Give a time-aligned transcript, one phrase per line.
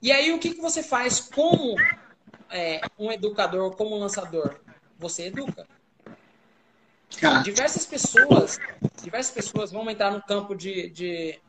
[0.00, 1.74] E aí, o que, que você faz como
[2.50, 4.60] é, um educador, como um lançador?
[4.98, 5.66] Você educa.
[7.44, 8.58] Diversas pessoas,
[9.02, 11.40] diversas pessoas vão entrar no campo de, de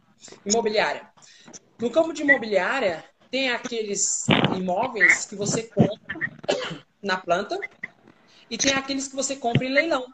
[0.45, 1.09] imobiliária.
[1.79, 4.25] No campo de imobiliária, tem aqueles
[4.55, 6.19] imóveis que você compra
[7.01, 7.59] na planta
[8.49, 10.05] e tem aqueles que você compra em leilão.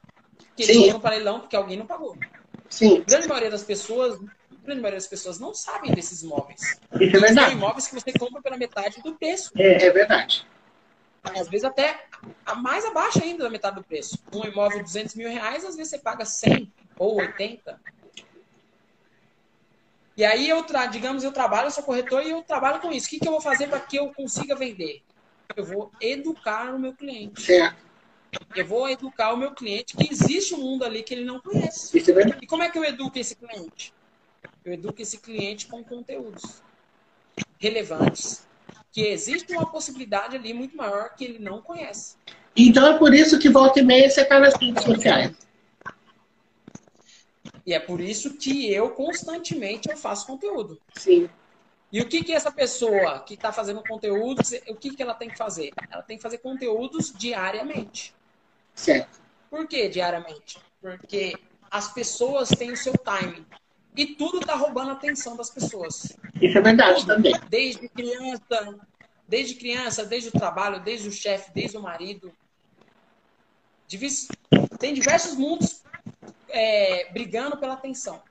[0.55, 0.87] Que eles Sim.
[0.87, 2.15] foram para leilão porque alguém não pagou.
[2.69, 4.19] Sim, A grande maioria das pessoas,
[4.65, 6.61] grande maioria das pessoas não sabem desses imóveis.
[6.61, 7.53] isso é Tem verdade.
[7.53, 9.51] imóveis que você compra pela metade do preço.
[9.55, 10.45] É, é verdade.
[11.23, 12.05] Às vezes até
[12.45, 14.19] a mais abaixo ainda da metade do preço.
[14.33, 17.79] Um imóvel de 200 mil reais, às vezes você paga 100 ou 80.
[20.17, 23.07] E aí, eu digamos, eu trabalho, eu sou corretor e eu trabalho com isso.
[23.07, 25.01] O que, que eu vou fazer para que eu consiga vender?
[25.55, 27.41] Eu vou educar o meu cliente.
[27.41, 27.83] Certo.
[28.55, 31.97] Eu vou educar o meu cliente que existe um mundo ali que ele não conhece.
[31.97, 32.39] Isso é verdade.
[32.41, 33.93] E como é que eu educo esse cliente?
[34.65, 36.61] Eu educo esse cliente com conteúdos
[37.59, 38.45] relevantes,
[38.91, 42.15] que existe uma possibilidade ali muito maior que ele não conhece.
[42.55, 45.35] Então é por isso que volta e meia você está nas redes sociais.
[47.65, 50.79] E é por isso que eu constantemente eu faço conteúdo.
[50.95, 51.29] Sim.
[51.91, 55.29] E o que que essa pessoa que está fazendo conteúdo, o que que ela tem
[55.29, 55.71] que fazer?
[55.89, 58.13] Ela tem que fazer conteúdos diariamente.
[58.73, 59.19] Certo.
[59.49, 60.57] Por que diariamente?
[60.81, 61.35] Porque
[61.69, 63.45] as pessoas têm o seu timing.
[63.97, 66.17] E tudo está roubando a atenção das pessoas.
[66.41, 67.33] Isso é verdade também.
[67.49, 68.77] Desde criança,
[69.27, 72.31] desde criança, desde o trabalho, desde o chefe, desde o marido.
[74.79, 75.83] Tem diversos mundos
[76.49, 78.21] é, brigando pela atenção.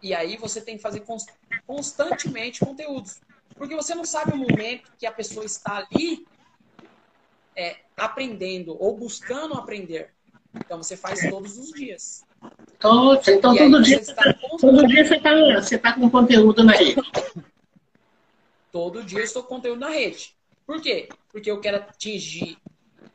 [0.00, 1.26] E aí você tem que fazer cons-
[1.66, 3.20] constantemente conteúdos.
[3.56, 6.26] Porque você não sabe o momento que a pessoa está ali
[7.56, 10.12] é, aprendendo ou buscando aprender.
[10.54, 12.22] Então você faz todos os dias.
[12.84, 16.10] Então, então E aí todo, você dia, está todo dia você está você tá com
[16.10, 16.96] conteúdo na rede.
[18.70, 20.34] Todo dia eu estou com conteúdo na rede.
[20.66, 21.08] Por quê?
[21.32, 22.58] Porque eu quero atingir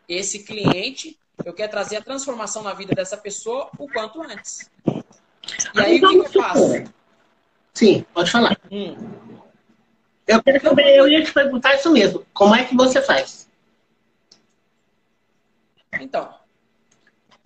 [0.07, 4.71] esse cliente, eu quero trazer a transformação na vida dessa pessoa o quanto antes.
[5.75, 6.83] E aí, o que, que eu faço?
[7.73, 8.57] Sim, pode falar.
[8.71, 8.95] Hum,
[10.25, 12.25] Eu, quero saber, eu ia te perguntar isso mesmo.
[12.33, 13.47] Como é que você faz?
[15.99, 16.38] então,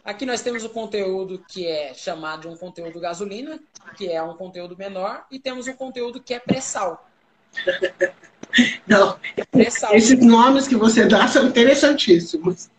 [0.03, 3.59] aqui nós temos o conteúdo que é chamado de um conteúdo gasolina,
[3.97, 7.07] que é um conteúdo menor, e temos um conteúdo que é pré-sal.
[8.85, 9.17] Não,
[9.51, 9.95] Pré-sal.
[9.95, 12.69] esses nomes que você dá são interessantíssimos.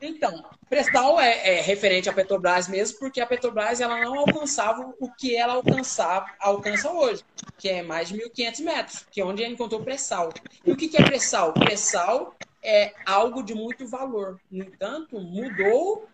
[0.00, 5.10] Então, pré-sal é, é referente à Petrobras mesmo, porque a Petrobras ela não alcançava o
[5.10, 7.22] que ela alcançava, alcança hoje,
[7.58, 10.32] que é mais de 1.500 metros, que é onde ela encontrou pré-sal.
[10.64, 11.52] E o que, que é pré-sal?
[11.52, 14.40] Pré-sal é algo de muito valor.
[14.50, 16.08] No entanto, mudou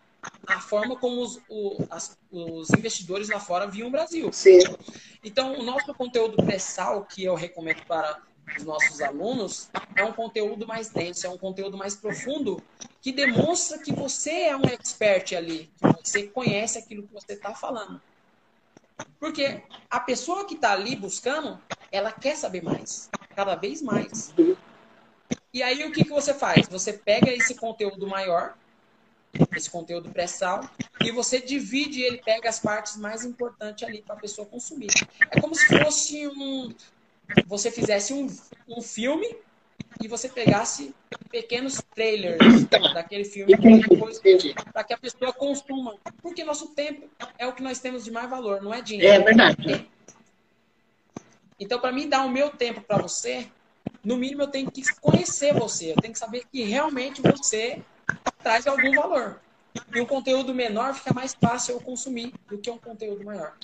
[0.45, 4.31] a forma como os, o- as- os investidores lá fora viam o Brasil.
[4.33, 4.59] Sim,
[5.23, 8.21] Então, o nosso conteúdo pré-sal, que eu recomendo para
[8.57, 12.61] os nossos alunos, é um conteúdo mais denso, é um conteúdo mais profundo,
[13.01, 17.53] que demonstra que você é um expert ali, que você conhece aquilo que você está
[17.53, 18.01] falando.
[19.19, 21.59] Porque a pessoa que está ali buscando,
[21.91, 24.33] ela quer saber mais, cada vez mais.
[25.53, 26.67] E aí, o que, que você faz?
[26.69, 28.55] Você pega esse conteúdo maior,
[29.55, 30.61] esse conteúdo pré-sal,
[31.03, 34.89] e você divide ele, pega as partes mais importantes ali para a pessoa consumir.
[35.29, 36.73] É como se fosse um.
[37.47, 38.27] Você fizesse um,
[38.67, 39.35] um filme
[40.01, 40.93] e você pegasse
[41.29, 43.53] pequenos trailers daquele filme
[44.71, 45.95] para que a pessoa consuma.
[46.21, 49.23] Porque nosso tempo é o que nós temos de mais valor, não é É dinheiro.
[49.23, 49.89] verdade.
[51.59, 53.47] Então, para mim dar o meu tempo para você,
[54.03, 57.81] no mínimo eu tenho que conhecer você, eu tenho que saber que realmente você
[58.41, 59.39] traz algum valor.
[59.93, 63.55] E um conteúdo menor fica mais fácil eu consumir do que um conteúdo maior.